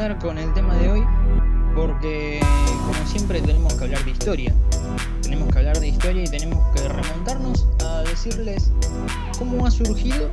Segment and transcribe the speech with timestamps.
[0.00, 1.06] empezar con el tema de hoy
[1.74, 2.40] porque
[2.86, 4.54] como siempre tenemos que hablar de historia.
[5.20, 8.70] Tenemos que hablar de historia y tenemos que remontarnos a decirles
[9.38, 10.30] cómo ha surgido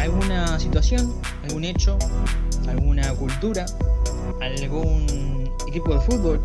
[0.00, 1.98] alguna situación, algún hecho,
[2.68, 3.64] alguna cultura,
[4.42, 6.40] algún equipo de fútbol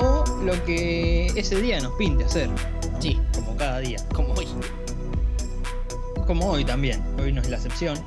[0.00, 2.48] o lo que ese día nos pinte hacer.
[2.48, 2.56] ¿no?
[3.00, 3.18] Sí.
[3.34, 3.98] Como cada día.
[4.14, 4.46] Como hoy.
[6.28, 7.02] Como hoy también.
[7.18, 7.98] Hoy no es la excepción.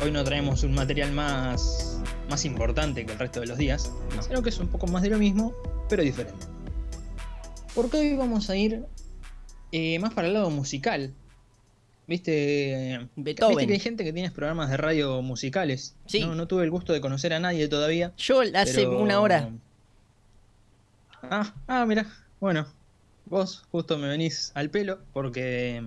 [0.00, 1.95] Hoy no traemos un material más,
[2.28, 4.22] más importante que el resto de los días, No.
[4.22, 5.52] sino que es un poco más de lo mismo,
[5.88, 6.46] pero diferente.
[7.74, 8.84] Porque hoy vamos a ir
[9.72, 11.12] eh, más para el lado musical.
[12.08, 13.08] ¿Viste?
[13.16, 13.56] Beethoven.
[13.56, 15.96] ¿Viste que hay gente que tiene programas de radio musicales?
[16.06, 16.20] Sí.
[16.20, 18.12] No, no tuve el gusto de conocer a nadie todavía.
[18.16, 19.50] Yo hace pero- una hora.
[21.22, 22.06] Ah, ah, mira.
[22.40, 22.66] Bueno,
[23.26, 25.82] vos justo me venís al pelo porque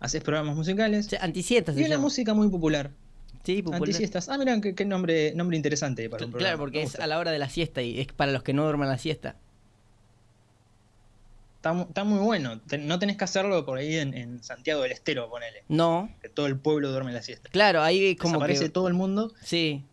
[0.00, 1.06] haces programas musicales.
[1.06, 2.90] o sea, Antisiestas Y una música muy popular.
[3.44, 3.80] Sí, popular.
[3.82, 4.28] Antisiestas.
[4.28, 6.48] Ah, mira, qué, qué nombre, nombre interesante para un programa.
[6.50, 8.64] Claro, porque es a la hora de la siesta y es para los que no
[8.64, 9.36] duermen la siesta.
[11.56, 12.60] Está, mu- está muy bueno.
[12.80, 15.62] No tenés que hacerlo por ahí en, en Santiago del Estero, ponele.
[15.68, 17.48] No, Que todo el pueblo duerme la siesta.
[17.50, 18.70] claro, ahí como Desaparece que...
[18.70, 19.84] todo el mundo Sí,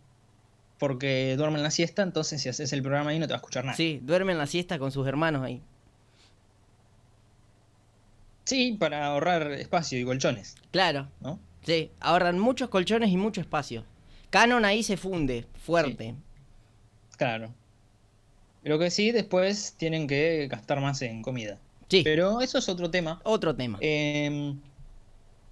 [0.79, 3.65] porque duermen la siesta, entonces si haces el programa ahí no te va a escuchar
[3.65, 3.75] nada.
[3.75, 5.61] sí, duermen la siesta con sus hermanos ahí.
[8.45, 11.39] Sí, para ahorrar espacio y colchones, Claro, ¿no?
[11.67, 13.83] Sí, ahorran muchos colchones y mucho espacio.
[14.29, 16.15] Canon ahí se funde, fuerte.
[17.17, 17.53] Claro.
[18.63, 21.59] Lo que sí, después tienen que gastar más en comida.
[21.89, 23.19] Sí, Pero eso es otro tema.
[23.23, 23.77] otro tema.
[23.81, 24.55] Eh,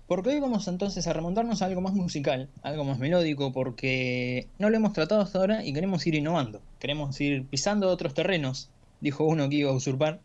[0.07, 4.69] porque hoy vamos entonces a remontarnos a algo más musical, algo más melódico, porque no
[4.69, 6.61] lo hemos tratado hasta ahora y queremos ir innovando.
[6.79, 8.69] Queremos ir pisando otros terrenos,
[9.01, 10.19] dijo uno que iba a usurpar.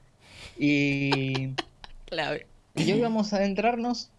[0.59, 1.50] Y,
[2.06, 2.47] Clave.
[2.76, 4.10] y hoy vamos a adentrarnos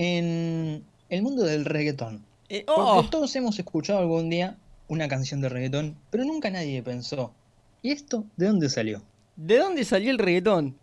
[0.00, 2.24] en el mundo del reggaetón.
[2.48, 3.04] Eh, Porque ¡Oh!
[3.10, 4.56] todos hemos escuchado algún día
[4.88, 7.34] una canción de reggaetón, pero nunca nadie pensó,
[7.82, 9.02] ¿y esto de dónde salió?
[9.36, 10.74] ¿De dónde salió el reggaetón?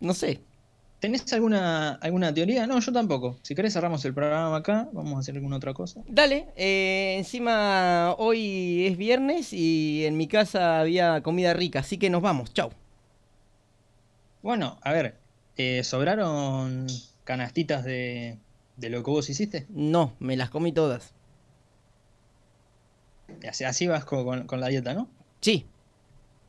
[0.00, 0.40] No sé.
[0.98, 2.66] ¿Tenés alguna, alguna teoría?
[2.66, 3.36] No, yo tampoco.
[3.42, 6.02] Si querés cerramos el programa acá, vamos a hacer alguna otra cosa.
[6.08, 12.10] Dale, eh, encima hoy es viernes y en mi casa había comida rica, así que
[12.10, 12.70] nos vamos, chau.
[14.42, 15.14] Bueno, a ver,
[15.58, 16.86] eh, ¿sobraron
[17.24, 18.38] canastitas de,
[18.76, 19.66] de lo que vos hiciste?
[19.68, 21.12] No, me las comí todas.
[23.48, 25.08] Así, así vas co- con, con la dieta, ¿no?
[25.40, 25.66] Sí,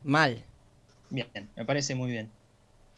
[0.02, 0.42] mal.
[1.10, 2.30] Bien, me parece muy bien.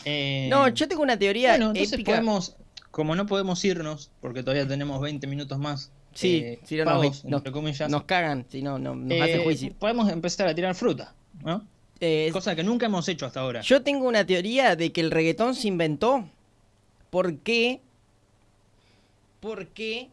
[0.04, 2.12] Eh, No, yo tengo una teoría Bueno, entonces épica.
[2.12, 2.56] podemos,
[2.90, 7.04] como no podemos irnos, porque todavía tenemos 20 minutos más, Sí, eh, si no pagos,
[7.04, 9.72] nos, nos- entre comillas, nos cagan, si no, no- nos eh, hace juicio.
[9.78, 11.66] podemos empezar a tirar fruta, ¿no?
[12.04, 13.60] Eh, Cosa que nunca hemos hecho hasta ahora.
[13.60, 16.28] Yo tengo una teoría de que el reggaetón se inventó
[17.10, 17.80] porque.
[19.38, 20.08] Porque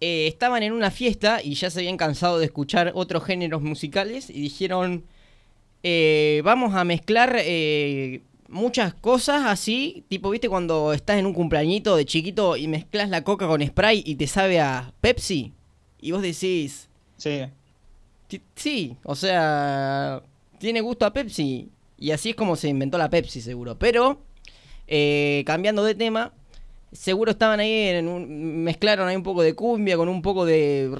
[0.00, 4.28] eh, estaban en una fiesta y ya se habían cansado de escuchar otros géneros musicales
[4.28, 5.04] y dijeron:
[5.84, 10.02] eh, Vamos a mezclar eh, muchas cosas así.
[10.08, 14.02] Tipo, ¿viste cuando estás en un cumpleañito de chiquito y mezclas la coca con spray
[14.04, 15.52] y te sabe a Pepsi?
[16.00, 16.88] Y vos decís.
[17.18, 17.44] Sí.
[18.56, 20.20] Sí, o sea,
[20.64, 21.68] tiene gusto a Pepsi.
[21.98, 23.78] Y así es como se inventó la Pepsi, seguro.
[23.78, 24.20] Pero,
[24.86, 26.32] eh, cambiando de tema,
[26.92, 30.90] seguro estaban ahí, en un- mezclaron ahí un poco de cumbia con un poco de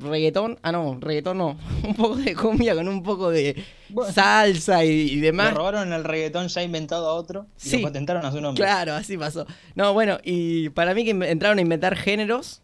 [0.00, 0.58] reggaetón.
[0.62, 1.58] Ah, no, reggaetón no.
[1.84, 4.12] Un poco de cumbia con un poco de Bueno.
[4.12, 5.54] salsa y, y Le demás.
[5.54, 7.76] robaron el reggaetón ya inventado a otro y Sí.
[7.78, 8.62] lo patentaron a su nombre.
[8.62, 9.46] Claro, así pasó.
[9.74, 12.60] No, bueno, y para mí que entraron a inventar géneros,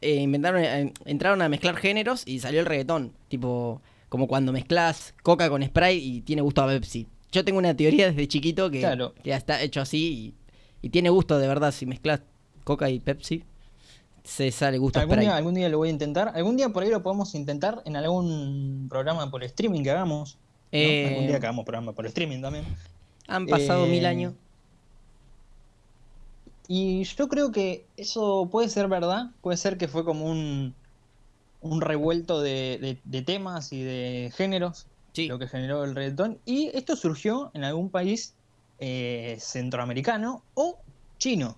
[0.00, 3.12] eh, inventaron, eh, entraron a mezclar géneros y salió el reggaetón.
[3.28, 7.06] Tipo, como cuando mezclas coca con spray y tiene gusto a Pepsi.
[7.30, 9.14] Yo tengo una teoría desde chiquito que, Claro.
[9.22, 10.34] que está hecho así
[10.82, 11.72] y, y tiene gusto de verdad.
[11.72, 12.20] Si mezclas
[12.64, 13.44] coca y Pepsi,
[14.24, 15.26] se sale gusto a Algún spray.
[15.26, 16.32] día, algún día lo voy a intentar.
[16.34, 20.34] Algún día por ahí lo podemos intentar en algún programa por streaming que hagamos.
[20.36, 20.78] ¿no?
[20.78, 22.64] Eh, Algún día que hagamos programa por streaming también.
[23.26, 24.32] Han pasado eh, mil años.
[26.66, 29.30] Y yo creo que eso puede ser verdad.
[29.40, 30.74] Puede ser que fue como un,
[31.60, 35.26] un revuelto de, de- de temas y de géneros Sí.
[35.26, 36.38] lo que generó el reggaetón.
[36.44, 38.34] Y esto surgió en algún país
[38.78, 40.78] eh, centroamericano o
[41.18, 41.56] chino.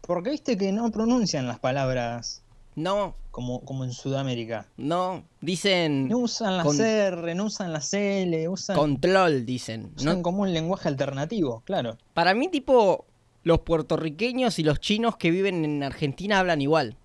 [0.00, 2.42] Porque viste que no pronuncian las palabras
[2.74, 4.66] No, como, como en Sudamérica.
[4.76, 5.22] no.
[5.40, 9.92] Dicen No usan la Con- CR, no usan la CL, usan, control, dicen.
[9.96, 11.96] usan No, como un lenguaje alternativo, claro.
[12.14, 13.04] Para mí, tipo,
[13.44, 16.96] los puertorriqueños y los chinos que viven en Argentina hablan igual.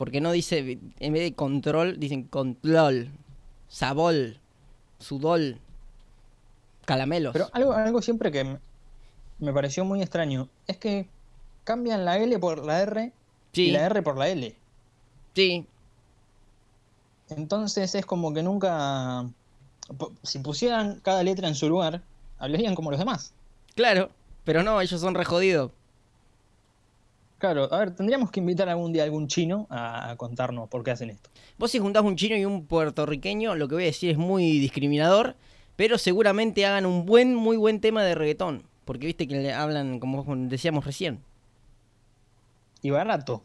[0.00, 3.10] Porque no dice, en vez de control, dicen control,
[3.68, 4.38] sabol,
[4.98, 5.58] sudol,
[6.86, 7.34] calamelos.
[7.34, 8.56] Pero algo, algo siempre que
[9.40, 11.06] me- pareció muy extraño es que
[11.64, 13.12] cambian la L por la R
[13.52, 14.56] y la R por la L.
[15.34, 15.66] sí.
[17.28, 19.26] Entonces es como que nunca.
[20.22, 22.00] Si pusieran cada letra en su lugar,
[22.38, 23.34] hablarían como los demás.
[23.74, 24.08] Claro,
[24.44, 25.72] pero no, ellos son re jodidos.
[27.40, 30.84] Claro, a ver, tendríamos que invitar algún día a algún chino a, a contarnos por
[30.84, 31.30] qué hacen esto.
[31.56, 34.58] Vos si juntás un chino y un puertorriqueño, lo que voy a decir es muy
[34.58, 35.36] discriminador,
[35.74, 38.64] pero seguramente hagan un buen, muy buen tema de reggaetón.
[38.84, 41.20] Porque viste que le hablan, como decíamos recién.
[42.82, 43.42] Y barato.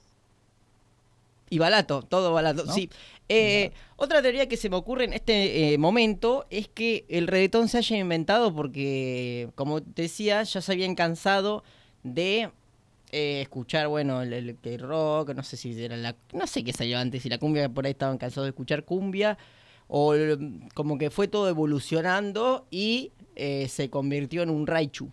[1.49, 2.73] Y balato, todo balato, ¿No?
[2.73, 2.89] sí.
[3.29, 7.69] Eh, otra teoría que se me ocurre en este eh, momento es que el reggaetón
[7.69, 11.63] se haya inventado porque, como te decía, ya se habían cansado
[12.03, 12.51] de
[13.11, 16.15] eh, escuchar, bueno, el, el- el rock, no sé si era la...
[16.33, 19.37] No sé qué salió antes, si la cumbia, por ahí estaban cansados de escuchar cumbia,
[19.87, 20.13] o
[20.73, 25.09] como que fue todo evolucionando y eh, se convirtió en un raichu.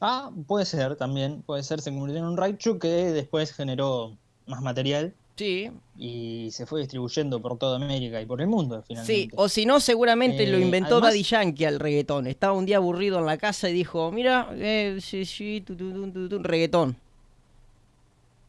[0.00, 1.42] Ah, puede ser también.
[1.42, 4.16] Puede ser, se convirtió en un Raichu que después generó
[4.46, 8.84] más material Sí, y se fue distribuyendo por toda América y por el mundo Sí,
[8.88, 9.34] finalmente.
[9.36, 12.26] o si no, seguramente lo Eh, inventó además- Daddy Yankee al reggaetón.
[12.28, 16.28] Estaba un día aburrido en la casa y dijo, mira, eh, sí, sí, tu, tu,
[16.28, 16.96] tu, reggaetón.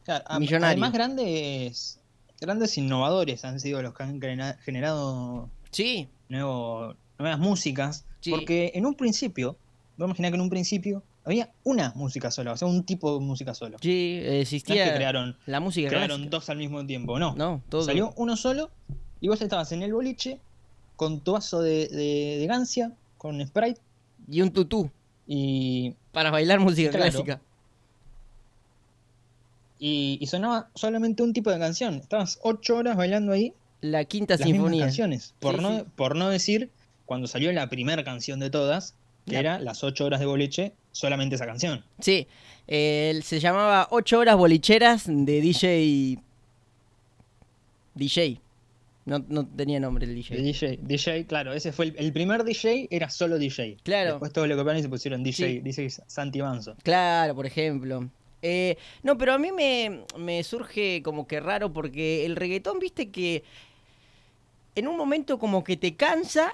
[0.04, 0.66] Claro, millonario.
[0.72, 2.00] Además, grandes,
[2.40, 8.04] grandes innovadores han sido los que han genera- generado Sí, nuevo- nuevas músicas.
[8.20, 8.30] Sí.
[8.30, 9.56] Porque en un principio,
[9.96, 13.12] vamos a imaginar que en un principio había una música sola, o sea, un tipo
[13.18, 13.76] de música solo.
[13.80, 16.30] sí, No es existía que crearon, la música crearon clásica.
[16.30, 17.34] dos al mismo tiempo, no.
[17.36, 17.82] No, todo.
[17.82, 18.70] Salió uno solo
[19.20, 20.38] y vos estabas en el boliche
[20.96, 23.80] con tu vaso de, de, de gancia, con Sprite
[24.30, 24.90] Y un tutú
[25.26, 27.10] y, para bailar música Claro.
[27.10, 27.40] clásica.
[29.78, 31.96] y, y sonaba solamente un tipo de canción.
[31.96, 34.84] Estabas ocho horas bailando ahí La quinta las mismas sinfonía.
[34.86, 35.34] canciones.
[35.40, 35.84] Por, Sí, no, sí.
[35.96, 36.70] por no decir
[37.04, 38.94] cuando salió la primera canción de todas,
[39.26, 41.84] que era las ocho horas de boliche, solamente esa canción.
[41.98, 42.26] Sí,
[42.68, 46.18] eh, se llamaba 8 horas bolicheras de DJ.
[47.94, 48.40] DJ.
[49.04, 50.36] No, no tenía nombre el DJ.
[50.36, 53.76] De DJ, DJ, claro, ese fue el, el primer DJ, era solo DJ.
[53.84, 54.12] Claro.
[54.12, 55.60] Después todo lo y se pusieron DJ, Sí.
[55.60, 56.76] DJ Santi Manso.
[56.82, 58.08] Claro, por ejemplo.
[58.42, 63.10] Eh, no, pero a mí me, me surge como que raro porque el reggaetón, viste
[63.10, 63.44] que
[64.74, 66.52] en un momento como que te cansa,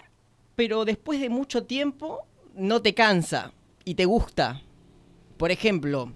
[0.55, 3.53] pero después de mucho tiempo no te cansa
[3.85, 4.63] y te gusta.
[5.37, 6.13] Por ejemplo,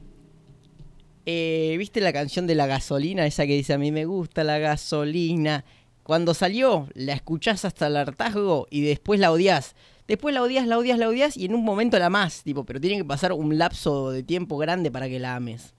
[1.26, 3.26] eh, ¿viste la canción de la gasolina?
[3.26, 5.64] Esa que dice a mí me gusta la gasolina.
[6.02, 9.74] Cuando salió, la escuchás hasta el hartazgo y después la odias.
[10.06, 12.80] Después la odias, la odias, la odias y en un momento la amas, tipo, pero
[12.80, 15.74] tiene que pasar un lapso de tiempo grande para que la ames.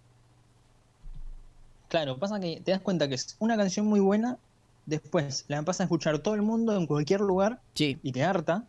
[1.87, 4.37] Claro, pasa que te das cuenta que es una canción muy buena,
[4.85, 7.97] después la pasa a escuchar todo el mundo en cualquier lugar Sí.
[8.03, 8.65] y te harta.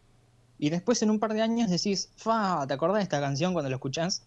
[0.61, 3.69] Y después en un par de años decís, fa, ¿te acordás de esta canción cuando
[3.71, 4.23] la escuchás?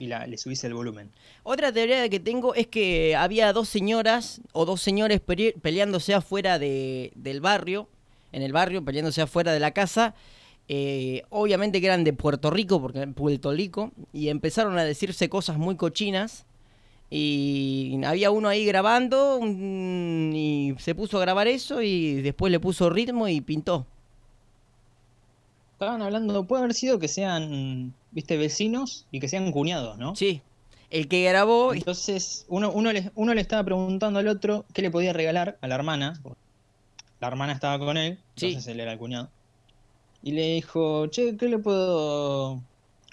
[0.00, 1.10] Y la, le subís el volumen.
[1.44, 6.58] Otra teoría que tengo es que había dos señoras o dos señores pele- peleándose afuera
[6.58, 7.88] de- del barrio,
[8.32, 10.14] en el barrio, peleándose afuera de la casa.
[10.68, 15.28] eh, obviamente que eran de Puerto Rico, porque eran Puerto Rico, y empezaron a decirse
[15.28, 16.44] cosas muy cochinas.
[17.08, 22.90] Y había uno ahí grabando y se puso a grabar eso y después le puso
[22.90, 23.86] ritmo y pintó.
[25.76, 30.16] Estaban hablando, puede haber sido que sean, viste, vecinos y que sean cuñados, ¿no?
[30.16, 30.40] Sí,
[30.90, 31.74] el que grabó...
[31.74, 35.68] Entonces, uno, uno, le, uno le estaba preguntando al otro qué le podía regalar a
[35.68, 36.18] la hermana.
[37.20, 38.46] La hermana estaba con él, Sí.
[38.46, 39.28] entonces él era el cuñado.
[40.22, 42.62] Y le dijo, che, ¿qué le puedo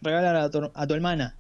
[0.02, 1.36] regalar a tu, a tu hermana?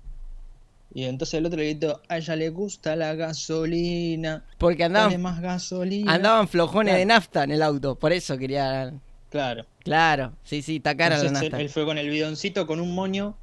[0.93, 4.43] Y entonces el otro le gritó, a ella le gusta la gasolina.
[4.57, 6.13] Porque Dale andaban, más gasolina.
[6.13, 6.99] andaban flojones Claro.
[6.99, 8.93] de nafta en el auto, por eso quería...
[9.29, 9.65] Claro.
[9.83, 11.57] Claro, sí, sí, está cara la Entonces, nafta.
[11.57, 13.35] él, él fue con el bidoncito, con un moño,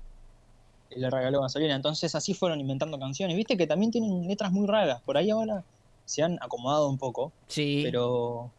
[0.90, 1.76] y le regaló gasolina.
[1.76, 3.37] Entonces así fueron inventando canciones.
[3.37, 5.00] Viste que también tienen letras muy raras.
[5.02, 5.64] Por ahí ahora
[6.04, 7.32] se han acomodado un poco.
[7.47, 7.82] Sí.
[7.85, 8.50] pero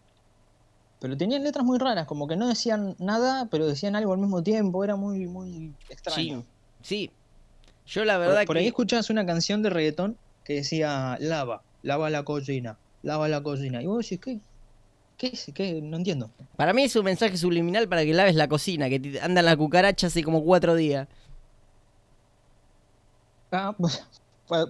[1.00, 4.44] pero tenían letras muy raras, como que no decían nada, pero decían algo al mismo
[4.44, 6.44] tiempo, era muy muy extraño.
[6.82, 7.12] Sí, sí.
[7.88, 8.62] Yo la por, verdad por que...
[8.62, 13.82] ahí escuchabas una canción de reggaetón que decía lava, lava la cocina, lava la cocina.
[13.82, 14.40] Y vos decís, ¿qué?
[15.22, 15.52] ¿Qué es?
[15.54, 15.80] ¿Qué?
[15.84, 16.32] No entiendo.
[16.56, 19.56] Para mí es un mensaje subliminal para que laves la cocina, que te- andan la
[19.56, 21.08] cucaracha hace como cuatro días.
[23.52, 24.04] Ah, pues,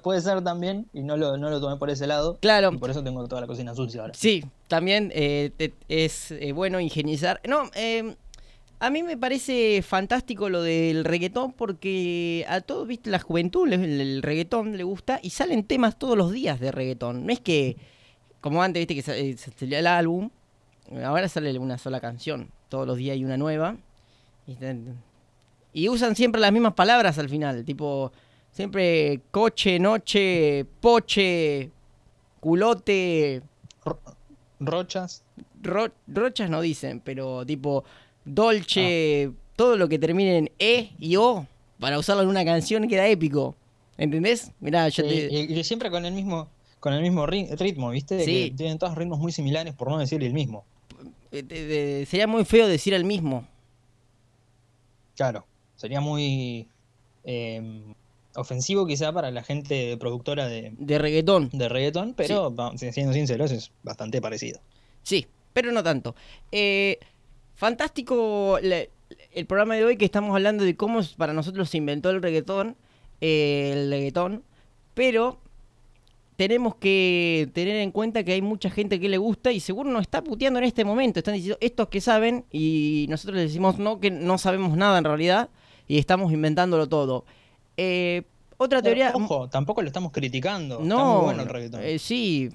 [0.03, 2.37] puede, ser también, y no lo, no lo tomé por ese lado.
[2.41, 4.13] Claro, Y por eso tengo toda la cocina sucia ahora.
[4.13, 7.39] sí, también eh, te- es eh, bueno ingenizar.
[7.47, 8.15] No, eh,
[8.79, 14.01] a mí me parece fantástico lo del reggaetón porque a todos, viste, la juventud, el,
[14.01, 17.25] el reggaetón le gusta y salen temas todos los días de reggaetón.
[17.25, 17.77] No es que,
[18.41, 20.29] como antes, viste, que salía el álbum,
[21.03, 22.49] ahora sale una sola canción.
[22.69, 23.77] Todos los días hay una nueva.
[25.73, 28.11] Y, usan siempre las mismas palabras al final, tipo,
[28.51, 31.71] siempre coche, noche, poche,
[32.39, 33.41] culote.
[34.59, 35.23] Rochas.
[35.63, 37.83] Ro- rochas no dicen, pero tipo
[38.25, 41.45] Dolce, todo lo que termine en E y O,
[41.79, 43.55] para usarlo en una canción queda épico.
[43.97, 44.51] ¿Entendés?
[44.59, 45.27] Mirá, yo Sí, te...
[45.31, 48.23] y, y siempre con el mismo con el mismo ri- ritmo, ¿viste?
[48.25, 48.49] Sí.
[48.49, 50.65] Que tienen todos ritmos muy similares, por no decir el mismo.
[51.31, 53.47] Eh, sería muy feo decir el mismo.
[55.15, 55.45] Claro,
[55.75, 56.67] sería muy
[57.23, 57.93] eh,
[58.35, 61.49] ofensivo quizá para la gente productora de, De reggaetón.
[61.53, 64.59] de reggaetón, pero va- siendo sinceros es bastante parecido.
[65.03, 66.15] Sí, pero no tanto.
[66.51, 66.97] Eh,
[67.55, 68.89] fantástico le-
[69.33, 72.75] el programa de hoy que estamos hablando de cómo para nosotros se inventó el reggaetón.
[73.23, 74.43] eh, el reggaetón.
[74.95, 75.39] Pero
[76.41, 80.01] tenemos que tener en cuenta que hay mucha gente que le gusta y seguro nos
[80.01, 81.19] está puteando en este momento.
[81.19, 85.03] Están diciendo estos que saben y nosotros les decimos no, que no sabemos nada en
[85.03, 85.49] realidad
[85.87, 87.25] y estamos inventándolo todo.
[87.77, 88.23] Eh,
[88.57, 89.11] otra teoría...
[89.13, 90.77] Ojo, tampoco lo estamos criticando.
[90.81, 91.81] Está No, muy bueno el reggaetón.
[91.83, 92.49] eh, sí.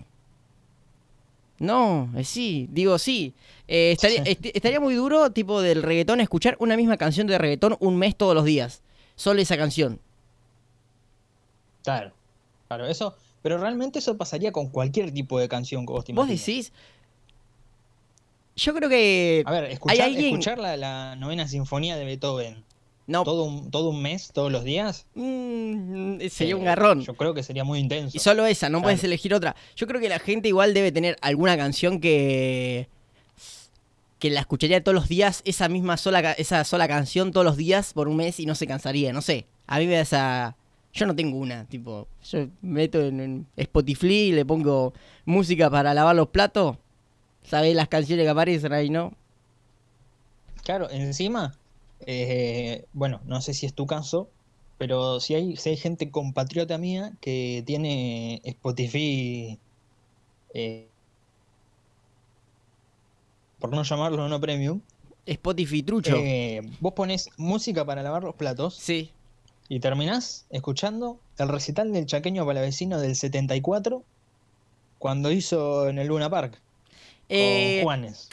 [1.61, 3.35] No, eh, sí, digo sí.
[3.69, 7.76] Eh, estaría, est- estaría muy duro, tipo del reggaetón, escuchar una misma canción de reggaetón
[7.78, 8.83] un mes todos los días.
[9.14, 10.00] Solo esa canción.
[11.85, 12.11] Claro,
[12.66, 13.14] claro, eso.
[13.46, 16.46] Pero realmente eso pasaría con cualquier tipo de canción que vos te ¿Vos imagines.
[16.46, 16.72] decís?
[18.56, 19.44] Yo creo que...
[19.46, 22.64] A ver, escuchar, alguien- escuchar la, la novena sinfonía de Beethoven
[23.06, 25.06] No, todo un, todo un mes, todos los días.
[25.14, 27.02] mm, sería eh, un garrón.
[27.02, 28.16] Yo creo que sería muy intenso.
[28.16, 28.82] Y solo esa, no Claro.
[28.86, 29.54] puedes elegir otra.
[29.76, 32.88] Yo creo que la gente igual debe tener alguna canción que
[34.18, 37.92] que la escucharía todos los días, esa misma sola esa sola canción todos los días
[37.92, 39.46] por un mes y no se cansaría, no sé.
[39.68, 40.56] A mí me da esa
[40.96, 44.94] yo no tengo una, tipo, yo meto en, en Spotify y le pongo
[45.26, 46.78] música para lavar los platos.
[47.42, 49.12] ¿Sabés las canciones que aparecen ahí, no?
[50.64, 51.54] Claro, encima,
[52.00, 54.28] eh, bueno, no sé si es tu caso,
[54.78, 59.58] pero si hay, si hay gente compatriota mía que tiene Spotify,
[60.54, 60.88] eh,
[63.60, 64.80] por no llamarlo no premium,
[65.26, 66.16] Spotify trucho.
[66.16, 69.10] eh, vos pones música para lavar los platos sí.
[69.68, 74.02] Y terminás escuchando el recital del chaqueño palavecino del 74
[74.99, 76.61] cuando hizo en el Luna Park con
[77.28, 78.28] Eh, Juanes.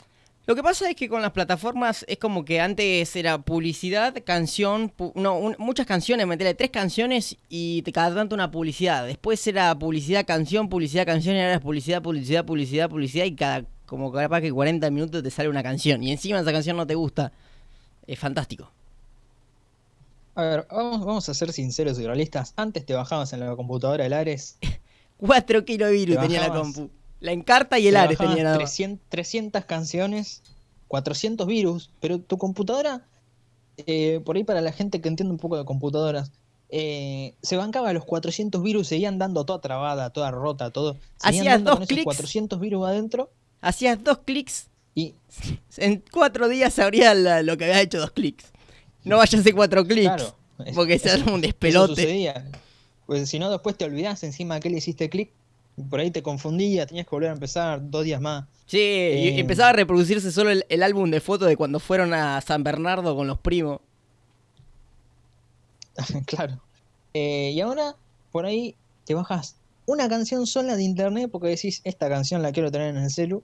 [0.46, 4.92] Lo que pasa es que con las plataformas es como que antes era publicidad, canción,
[4.94, 9.06] pu- no, un- muchas canciones, meterle tres canciones y te cada tanto una publicidad.
[9.06, 13.64] Después era publicidad, canción, publicidad, canción y ahora es publicidad, publicidad, publicidad, publicidad y cada
[13.86, 16.94] como capaz que 40 minutos te sale una canción y encima esa canción no te
[16.94, 17.32] gusta.
[18.06, 18.70] Es fantástico.
[20.36, 22.52] A ver, vamos, vamos a ser sinceros y realistas.
[22.56, 24.58] Antes te bajabas en la computadora el Ares
[25.18, 26.90] 4 kilos de virus Te tenía la compu.
[27.20, 28.64] La encarta y el Te Ares tenía nada más.
[28.70, 30.42] 300, 300 canciones,
[30.88, 33.06] 400 virus, pero tu computadora,
[33.86, 36.32] eh, por ahí para la gente que entiende un poco de computadoras,
[36.68, 40.96] eh, se bancaba los 400 virus, seguían dando toda trabada, toda rota, todo.
[41.18, 42.04] Seguían Hacías dos clics.
[42.04, 45.14] 400 virus adentro Hacías dos clics, y,
[45.78, 48.52] en cuatro días sabría la- lo que habías hecho dos clics.
[49.04, 50.06] No vayas a hacer cuatro clics.
[50.08, 50.34] claro.
[50.74, 51.94] Porque se arma un despelote.
[52.02, 52.44] sucedía.
[53.06, 55.30] Pues si no, después te olvidás encima que le hiciste clic,
[55.90, 58.44] por ahí te confundía, tenías que volver a empezar dos días más.
[58.66, 62.14] Sí, y Eh, empezaba a reproducirse solo el, el álbum de fotos de cuando fueron
[62.14, 63.80] a San Bernardo con los primos.
[66.26, 66.60] Claro.
[67.12, 67.96] Eh, y ahora,
[68.32, 69.56] por ahí, te bajas
[69.86, 73.42] una canción sola de internet porque decís, esta canción la quiero tener en el celu.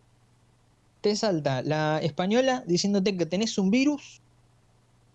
[1.01, 4.21] Te salta la española diciéndote que tenés un virus.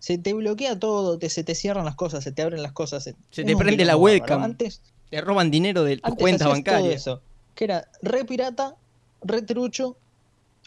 [0.06, 3.02] Se te bloquea todo, te, se te cierran las cosas, se te abren las cosas.
[3.02, 4.40] Se te prende la webcam.
[4.40, 6.94] Antes, Te roban dinero de tu antes cuenta hacías todo bancaria.
[6.96, 7.22] eso,
[7.56, 8.76] que era re pirata,
[9.22, 9.96] re trucho,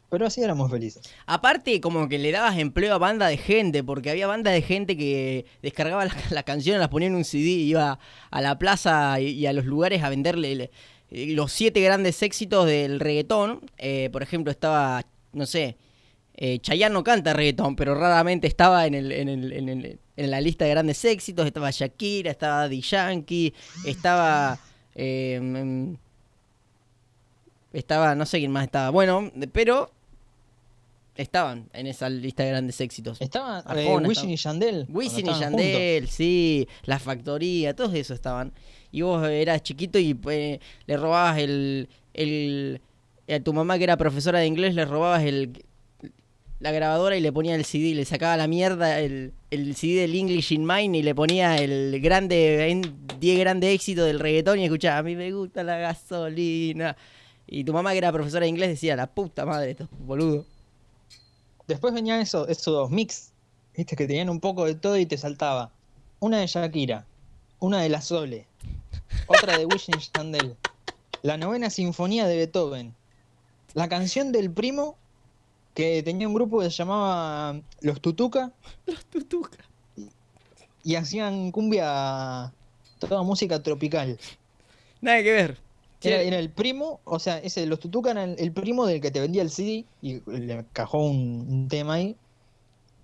[0.10, 1.04] pero así éramos felices.
[1.26, 4.98] Aparte, como que le dabas empleo a banda de gente, porque había banda de gente
[4.98, 7.98] que descargaba las, las canciones, las ponía en un CD, iba
[8.32, 10.72] a la plaza y, y a los lugares a venderle le-
[11.34, 13.62] los siete grandes éxitos del reggaetón.
[13.78, 15.78] Eh, por ejemplo, estaba, no sé,
[16.42, 20.32] eh, Chayanne no canta reggaetón, pero raramente estaba en, el, en, el- en el- en
[20.32, 21.46] la lista de grandes éxitos.
[21.46, 23.54] Estaba Shakira, estaba Daddy Yankee,
[23.86, 24.58] estaba...
[24.96, 25.94] eh, mm,
[27.74, 28.90] estaba, no sé quién más estaba.
[28.90, 29.92] Bueno, pero
[31.16, 33.20] estaban en esa lista de grandes éxitos.
[33.22, 34.32] Estaba Arjona eh, Wisin estaba.
[34.32, 34.86] y Yandel.
[34.90, 35.66] Wisin y estaban juntos.
[35.72, 38.54] Yandel, sí, La Factoría, todos esos estaban.
[38.92, 42.82] Y vos eras chiquito y pues, le robabas el, el...
[43.30, 45.64] A tu mamá que era profesora de inglés le robabas el
[46.60, 50.16] la grabadora y le ponía el CD, le sacaba la mierda el, el CD del
[50.16, 54.66] English in Mine y le ponía el grande, en 10 grandes éxitos del reggaetón y
[54.66, 56.98] escuchaba, a mí me gusta la gasolina.
[57.48, 60.46] Y tu mamá que era profesora de inglés decía, la puta madre, estos boludos.
[61.68, 63.32] Después venían eso, esos dos mix,
[63.76, 65.72] viste, que tenían un poco de todo y te saltaba.
[66.20, 67.06] Una de Shakira,
[67.60, 68.46] una de La Sole,
[69.28, 70.58] otra de Wisin y Yandel,
[71.22, 72.96] la novena sinfonía de Beethoven,
[73.74, 74.98] la canción del primo
[75.80, 78.52] que tenía un grupo que se llamaba Los Tutuca
[78.86, 79.58] Los tutuca.
[80.84, 82.52] y hacían cumbia,
[83.00, 84.18] toda música tropical.
[85.02, 85.58] Nada que ver.
[86.02, 89.12] Era, era el primo, o sea, ese Los Tutuca era el, el primo del que
[89.12, 92.16] te vendía el CD y le cajó un, un tema ahí.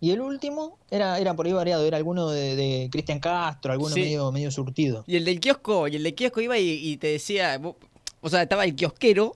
[0.01, 3.95] Y el último era, era por ahí variado, era alguno de, de Cristian Castro, alguno
[3.95, 4.01] Sí.
[4.01, 5.03] medio, medio surtido.
[5.07, 7.59] Y el del kiosco, y el del kiosco iba y, y te decía,
[8.21, 9.35] o sea, estaba el kiosquero,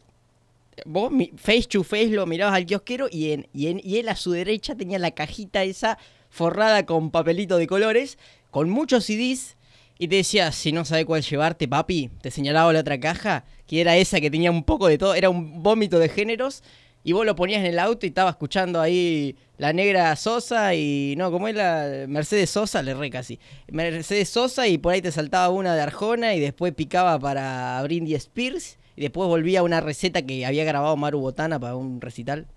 [0.85, 4.15] vos face to face lo mirabas al kiosquero y, en, y, en- y él a
[4.15, 5.97] su derecha tenía la cajita esa
[6.29, 8.17] forrada con papelito de colores,
[8.51, 9.57] con muchos CDs,
[9.97, 13.81] y te decía, si no sabe cuál llevarte, papi, te señalaba la otra caja, que
[13.81, 16.63] era esa que tenía un poco de todo, era un vómito de géneros,
[17.03, 21.15] y vos lo ponías en el auto y estaba escuchando ahí la negra Sosa y,
[21.17, 22.81] no, ¿cómo es la Mercedes Sosa?
[22.83, 23.39] Le re casi.
[23.71, 28.15] Mercedes Sosa y por ahí te saltaba una de Arjona y después picaba para Brindy
[28.15, 32.47] Spears y después volvía a una receta que había grabado Maru Botana para un recital.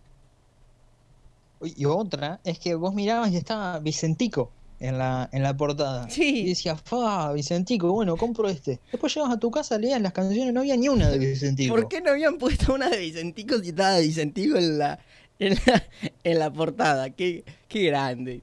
[1.60, 6.10] Y otra es que vos mirabas y estaba Vicentico en la, en la portada.
[6.10, 6.40] Sí.
[6.40, 8.80] Y decías, fa, Vicentico, bueno, compro este.
[8.90, 11.76] Después llegas a tu casa, leías las canciones, no había ni una de Vicentico.
[11.76, 14.98] ¿Por qué no habían puesto una de Vicentico si estaba Vicentico en la,
[15.38, 15.84] en la,
[16.24, 17.10] en la portada?
[17.10, 18.42] Qué, qué grande.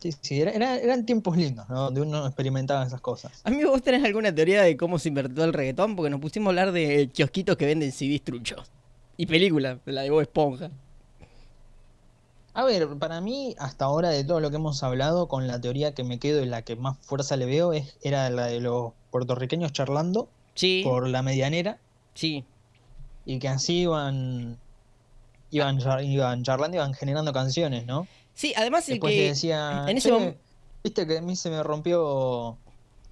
[0.00, 1.84] Sí, sí, era- era- eran tiempos lindos, ¿no?
[1.84, 3.40] Donde uno experimentaba esas cosas.
[3.44, 5.96] Amigo, ¿vos tenés alguna teoría de cómo se invirtió el reggaetón?
[5.96, 8.70] Porque nos pusimos a hablar de kiosquitos que venden CDs truchos.
[9.16, 10.70] Y películas, la de Bob Esponja.
[12.54, 15.94] A ver, para mí, hasta ahora de todo lo que hemos hablado, con la teoría
[15.94, 18.92] que me quedo y la que más fuerza le veo, es, era la de los
[19.10, 21.78] puertorriqueños charlando Sí, por la medianera
[22.14, 22.44] sí.
[23.24, 24.56] y que así iban,
[25.52, 28.08] iban, iban charlando, iban generando canciones, ¿no?
[28.38, 29.18] Sí, además el Después que...
[29.20, 30.34] le decía, en ese "Che, mom-
[30.84, 32.56] viste que a mí se me rompió,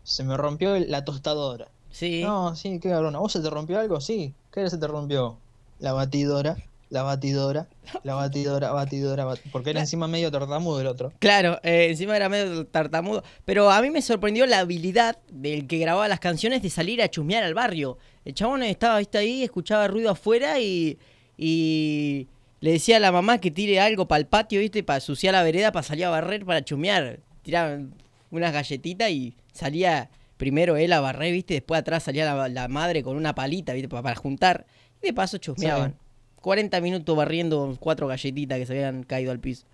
[0.04, 1.66] se me rompió la tostadora.
[1.90, 2.22] Sí.
[2.22, 3.16] No, sí, qué cabrón.
[3.16, 4.00] ¿A vos se te rompió algo?
[4.00, 4.34] Sí.
[4.52, 5.38] ¿Qué se te rompió?
[5.80, 6.56] La batidora,
[6.90, 7.66] la batidora,
[8.04, 11.12] la batidora, batidora, bat- porque era encima medio tartamudo el otro.
[11.18, 13.24] Claro, eh, encima era medio tartamudo.
[13.44, 17.10] Pero a mí me sorprendió la habilidad del que grababa las canciones de salir a
[17.10, 17.98] chusmear al barrio.
[18.24, 20.98] El chabón estaba ¿viste, ahí, escuchaba ruido afuera y,
[21.36, 22.28] y
[22.66, 24.82] le decía a la mamá que tire algo para el patio, ¿viste?
[24.82, 27.20] Para suciar la vereda, para salir a barrer, para chusmear.
[27.42, 27.94] Tiraban
[28.32, 31.54] unas galletitas y salía primero él a barrer, ¿viste?
[31.54, 33.88] Después atrás salía la, la madre con una palita, ¿viste?
[33.88, 34.66] Pa- Para, juntar.
[35.00, 35.92] Y de paso chusmeaban.
[35.92, 35.96] Sí.
[36.40, 39.64] 40 minutos barriendo cuatro galletitas que se habían caído al piso.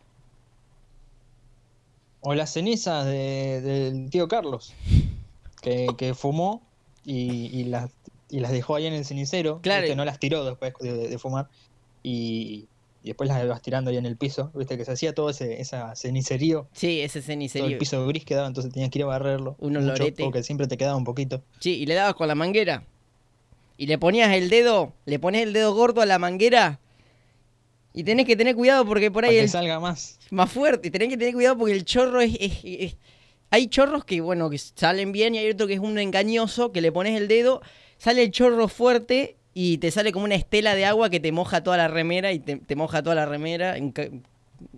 [2.21, 4.75] O las cenizas de- del tío Carlos,
[5.61, 6.63] que, que fumó
[7.05, 7.91] y, y las,
[8.31, 9.61] y las dejó ahí en el cenicero.
[9.63, 9.83] Claro.
[9.83, 9.97] ¿viste?
[9.97, 11.49] No las tiró después de, de fumar.
[12.03, 12.69] Y,
[13.03, 14.51] y después las ibas tirando ahí en el piso.
[14.55, 16.69] Viste que se hacía todo ese esa cenicerío.
[16.73, 17.67] Sí, ese Todo cenicerio.
[17.69, 19.57] el piso gris quedaba, entonces tenías que ir a barrerlo.
[19.59, 20.05] Un mucho.
[20.19, 21.43] Porque siempre te quedaba un poquito.
[21.61, 22.85] Sí, y le dabas con la manguera.
[23.77, 26.79] Y le ponías el dedo, le pones el dedo gordo a la manguera.
[27.95, 30.19] Y tenés que tener cuidado porque por Para ahí que salga más.
[30.31, 30.91] más fuerte.
[30.91, 32.97] Tenés que tener cuidado porque el chorro es, es- es-
[33.51, 36.81] Hay chorros que, bueno, que salen bien y hay otro que es un engañoso, que
[36.81, 37.61] le pones el dedo,
[37.99, 41.63] sale el chorro fuerte y te sale como una estela de agua que te moja
[41.63, 43.77] toda la remera y te, te moja toda la remera.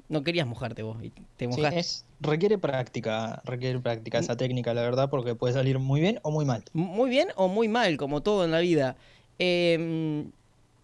[0.09, 4.83] No querías mojarte vos, y te Sí, es, requiere práctica, requiere práctica esa técnica, la
[4.83, 6.65] verdad, porque puede salir muy bien o muy mal.
[6.73, 8.97] Muy bien o muy mal, como todo en la vida.
[9.39, 10.25] Eh,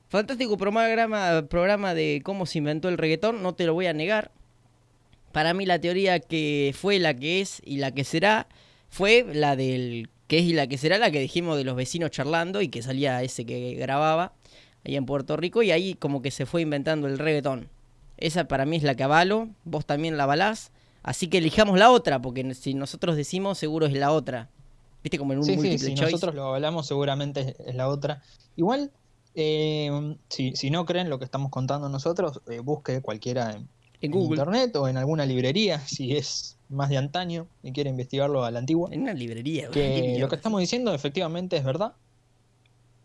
[0.08, 4.30] fantástico programa, programa de cómo se inventó el reggaetón, no te lo voy a negar.
[5.32, 8.48] Para mí la teoría que fue la que es y la que será
[8.88, 12.62] fue la del que es la que será la que dijimos de los vecinos charlando
[12.62, 14.32] y que salía ese que grababa
[14.84, 17.68] ahí en Puerto Rico y ahí como que se fue inventando el reggaetón.
[18.16, 20.70] Esa para mí es la que avalo, vos también la avalás,
[21.02, 24.48] así que elijamos la otra, porque si nosotros decimos seguro es la otra.
[25.02, 26.12] ¿Viste como en un Sí, sí, si choice?
[26.12, 28.22] nosotros lo hablamos, seguramente es, la otra.
[28.54, 28.92] Igual,
[29.34, 33.68] eh, si, si no creen lo que estamos contando nosotros, eh, busque cualquiera en,
[34.00, 34.44] En en Google.
[34.44, 38.60] internet o en alguna librería, si es más de antaño y quiere investigarlo a la
[38.60, 38.88] antigua.
[38.92, 39.68] En una librería.
[39.68, 41.94] güey, Que lo que estamos diciendo efectivamente es verdad.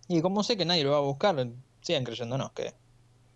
[0.07, 1.47] Y como sé que nadie lo va a buscar,
[1.81, 2.73] sigan creyéndonos que...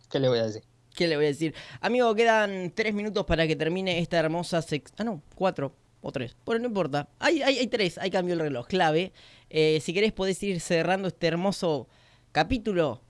[0.09, 0.63] ¿Qué le voy a decir?
[0.95, 1.53] ¿Qué le voy a decir?
[1.81, 4.91] Amigo, quedan tres minutos para que termine esta hermosa sex...
[4.97, 6.35] Ah, no, cuatro o tres.
[6.45, 7.09] Pero no importa.
[7.19, 8.67] Hay, hay, hay tres, hay cambio el reloj.
[8.67, 9.11] Clave.
[9.49, 11.87] Eh, si querés podés ir cerrando este hermoso
[12.31, 13.01] capítulo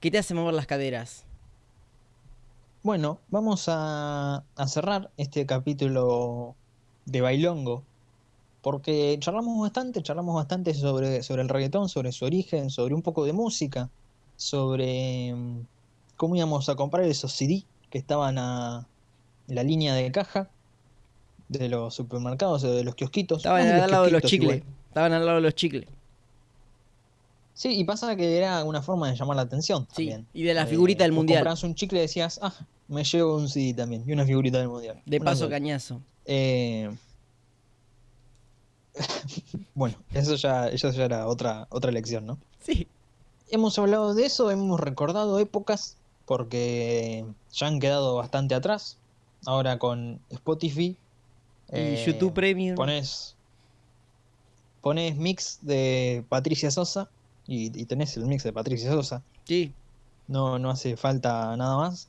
[0.00, 1.26] que te hace mover las caderas.
[2.84, 6.54] Bueno, vamos a, a cerrar este capítulo
[7.06, 7.82] de Bailongo,
[8.60, 13.24] porque charlamos bastante, charlamos bastante sobre, sobre el reggaetón, sobre su origen, sobre un poco
[13.24, 13.88] de música,
[14.36, 15.60] sobre mm,
[16.18, 18.86] cómo íbamos a comprar esos CD que estaban a
[19.48, 20.50] en la línea de caja
[21.48, 23.38] de los supermercados o de los kiosquitos.
[23.38, 24.56] Estaban al lado de los chicles.
[24.58, 24.74] igual.
[24.88, 25.86] Estaban al lado de los chicles.
[27.54, 30.26] Sí, y pasa que era una forma de llamar la atención Sí, también.
[30.34, 31.38] y de la Eh, figurita del mundial.
[31.40, 32.52] Comprabas un chicle y decías, ah,
[32.88, 35.00] me llevo un CD también, y una figurita del mundial.
[35.06, 36.00] De Una paso cañazo.
[36.26, 36.90] Eh,
[39.74, 42.38] bueno, eso ya, eso ya era otra, otra lección, ¿no?
[42.60, 42.86] Sí.
[43.50, 48.98] Hemos hablado de eso, hemos recordado épocas porque ya han quedado bastante atrás.
[49.46, 50.96] Ahora con Spotify.
[51.72, 52.76] Y eh, YouTube Premium.
[52.76, 53.36] Pones,
[54.80, 57.10] pones mix de Patricia Sosa
[57.46, 59.22] y, y tenés el mix de Patricia Sosa.
[59.44, 59.72] Sí,
[60.28, 62.08] No, no hace falta nada más.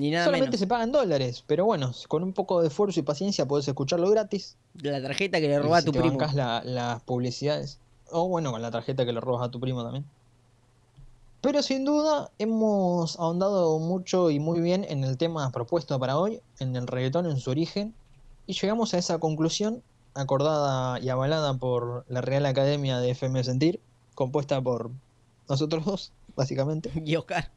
[0.00, 0.60] Ni nada Solamente menos.
[0.60, 4.56] se pagan dólares, pero bueno, con un poco de esfuerzo y paciencia podés escucharlo gratis.
[4.74, 6.16] De la tarjeta que le Y robás a tu te primo.
[6.16, 7.78] bancás la- las publicidades.
[8.10, 10.04] O bueno, con la tarjeta que le robas a tu primo también.
[11.40, 16.40] Pero sin duda hemos ahondado mucho y muy bien en el tema propuesto para hoy,
[16.58, 17.94] en el reggaetón en su origen,
[18.46, 19.82] y llegamos a esa conclusión
[20.14, 23.80] acordada y avalada por la Real Academia de FM Sentir,
[24.14, 24.90] compuesta por
[25.48, 27.50] nosotros dos, básicamente, Y Oscar.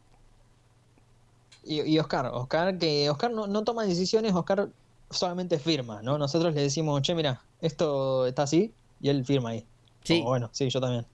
[1.66, 2.28] Y, y Oscar.
[2.34, 4.70] Oscar, que Oscar no, no toma decisiones, Oscar
[5.10, 6.18] solamente firma, ¿no?
[6.18, 9.66] Nosotros le decimos, che, mira, esto está así, y él firma ahí.
[10.04, 11.06] Sí, Oh, bueno, sí, yo también.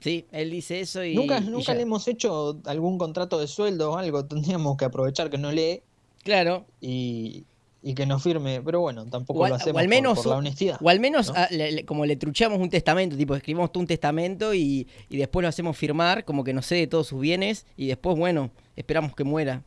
[0.00, 1.14] sí, él dice eso y.
[1.14, 1.74] nunca y nunca ya.
[1.74, 5.82] le hemos hecho algún contrato de sueldo o algo, tendríamos que aprovechar que no lee
[6.24, 6.66] Claro.
[6.80, 7.44] y,
[7.82, 10.26] y que nos firme, pero bueno, tampoco O lo o hacemos al por- menos por,
[10.26, 10.78] la honestidad.
[10.82, 11.34] O al menos ¿no?
[11.36, 15.42] ah, le- como le truchamos un testamento, tipo escribimos tú un testamento y, y después
[15.42, 19.24] lo hacemos firmar, como que nos cede todos sus bienes y después, bueno, esperamos que
[19.24, 19.62] muera.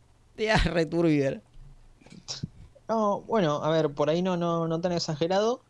[0.65, 1.23] Returbio.
[1.23, 1.41] ¿verdad?
[2.89, 5.62] No, bueno, a ver, por ahí no, no, no tan exagerado,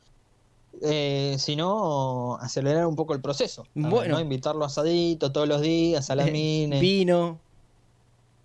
[0.81, 3.63] eh, sino acelerar un poco el proceso.
[3.73, 4.15] también, Bueno.
[4.15, 4.21] ¿no?
[4.21, 6.79] Invitarlo a asadito todos los días, a la mine.
[6.79, 7.37] Vino,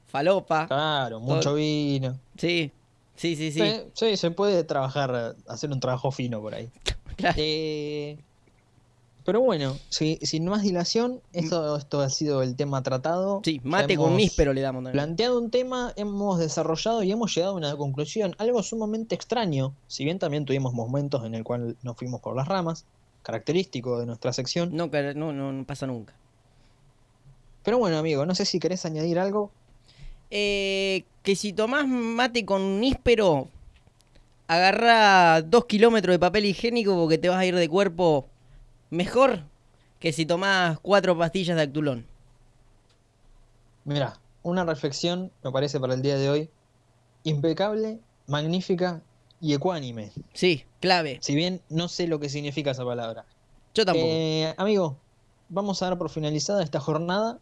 [0.08, 0.66] falopa.
[0.66, 2.18] Claro, mucho vino.
[2.36, 2.70] Sí,
[3.14, 3.60] sí, sí, sí.
[3.60, 6.70] Sí, sí, se puede trabajar, hacer un trabajo fino por ahí.
[7.16, 7.34] Claro.
[7.38, 8.18] Eh,
[9.26, 13.42] pero bueno, si- sin más dilación, esto, esto ha sido el tema tratado.
[13.44, 14.92] Sí, mate con níspero le damos también.
[15.04, 20.04] Planteado un tema, hemos desarrollado y hemos llegado a una conclusión, algo sumamente extraño, si
[20.04, 22.84] bien también tuvimos momentos en el cual nos fuimos por las ramas,
[23.22, 24.70] característico de nuestra sección.
[24.74, 26.14] No, no, no pasa nunca.
[27.64, 29.50] Pero bueno, amigo, no sé si querés añadir algo.
[30.30, 33.48] Eh, que si tomás mate con níspero,
[34.46, 38.26] agarra dos kilómetros de papel higiénico porque te vas a ir de cuerpo
[38.90, 39.44] mejor
[39.98, 42.06] que si tomás cuatro pastillas de Actulón.
[43.84, 46.50] Mira, una reflexión, me parece, para el día de hoy,
[47.24, 49.02] impecable, magnífica
[49.40, 50.12] y ecuánime.
[50.32, 51.18] Sí, clave.
[51.20, 53.24] Si bien no sé lo que significa esa palabra.
[53.74, 54.06] Yo tampoco.
[54.08, 54.96] Eh, amigo,
[55.48, 57.38] vamos a dar por finalizada esta jornada.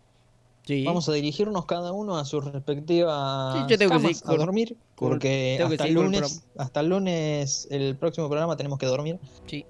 [0.66, 0.84] sí.
[0.84, 4.76] Vamos a dirigirnos cada uno a sus respectivas Sí, yo tengo que camas a dormir,
[4.94, 9.18] porque hasta el lunes, hasta el lunes, el próximo programa tenemos que dormir.
[9.46, 9.64] Sí.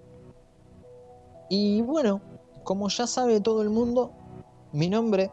[1.49, 2.21] Y bueno,
[2.65, 4.13] como ya sabe todo el mundo,
[4.73, 5.31] mi nombre,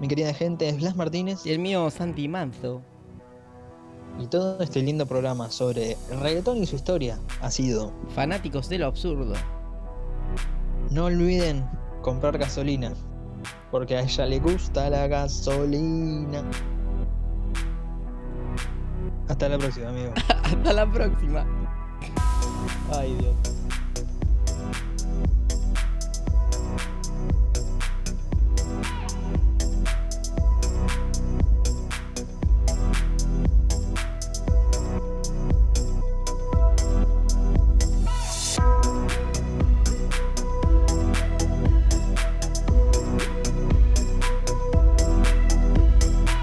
[0.00, 2.82] mi querida gente, es Blas Martínez Y el mío, Santi Manzo.
[4.18, 7.92] y todo este lindo programa sobre el reggaetón y su historia ha sido.
[8.14, 9.34] Fanáticos de lo absurdo.
[10.90, 11.68] No olviden
[12.02, 12.92] comprar gasolina,
[13.70, 16.42] porque a ella le gusta la gasolina.
[19.28, 20.12] Hasta la próxima, amigo.
[20.42, 21.46] Hasta la próxima.
[22.92, 23.59] Ay, Dios.